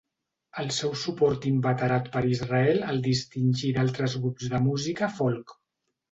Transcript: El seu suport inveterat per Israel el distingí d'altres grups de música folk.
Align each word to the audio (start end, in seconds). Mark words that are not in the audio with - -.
El 0.61 0.69
seu 0.75 0.93
suport 0.99 1.43
inveterat 1.49 2.07
per 2.15 2.23
Israel 2.35 2.81
el 2.93 3.01
distingí 3.07 3.69
d'altres 3.75 4.15
grups 4.23 4.49
de 4.55 4.63
música 4.69 5.11
folk. 5.19 5.55